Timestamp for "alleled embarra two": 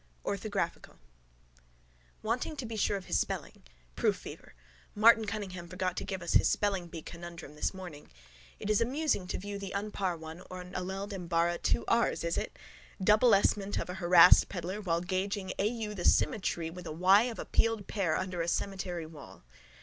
10.73-11.85